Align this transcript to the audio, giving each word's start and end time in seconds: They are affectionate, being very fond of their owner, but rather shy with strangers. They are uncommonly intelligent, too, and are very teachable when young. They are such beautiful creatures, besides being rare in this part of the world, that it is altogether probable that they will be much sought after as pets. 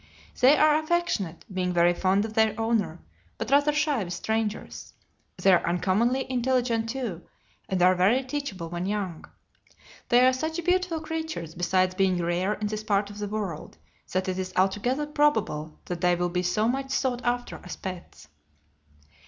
They 0.39 0.57
are 0.57 0.79
affectionate, 0.79 1.45
being 1.53 1.73
very 1.73 1.93
fond 1.93 2.25
of 2.25 2.33
their 2.33 2.59
owner, 2.59 3.01
but 3.37 3.51
rather 3.51 3.71
shy 3.71 4.03
with 4.03 4.13
strangers. 4.13 4.93
They 5.37 5.53
are 5.53 5.63
uncommonly 5.63 6.25
intelligent, 6.27 6.89
too, 6.89 7.21
and 7.69 7.83
are 7.83 7.93
very 7.93 8.23
teachable 8.23 8.71
when 8.71 8.87
young. 8.87 9.25
They 10.09 10.25
are 10.25 10.33
such 10.33 10.65
beautiful 10.65 11.01
creatures, 11.01 11.53
besides 11.53 11.93
being 11.93 12.17
rare 12.17 12.55
in 12.55 12.65
this 12.65 12.83
part 12.83 13.11
of 13.11 13.19
the 13.19 13.27
world, 13.27 13.77
that 14.11 14.27
it 14.27 14.39
is 14.39 14.53
altogether 14.55 15.05
probable 15.05 15.79
that 15.85 16.01
they 16.01 16.15
will 16.15 16.29
be 16.29 16.43
much 16.57 16.89
sought 16.89 17.21
after 17.23 17.61
as 17.63 17.75
pets. 17.75 18.27